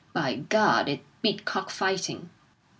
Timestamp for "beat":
1.21-1.45